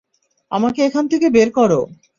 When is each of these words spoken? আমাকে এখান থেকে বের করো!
আমাকে 0.51 0.79
এখান 0.83 1.05
থেকে 1.11 1.27
বের 1.29 1.49
করো! 1.51 1.79